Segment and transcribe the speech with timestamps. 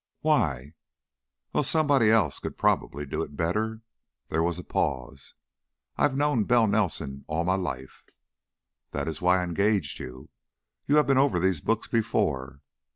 [0.21, 0.73] "Why?"
[1.53, 3.81] "Well, somebody else could probably do it better."
[4.29, 5.35] There was a pause.
[5.95, 8.03] "I've known Bell Nelson all my life"
[8.93, 10.29] "That is why I engaged you.
[10.87, 12.61] You've been over these books before."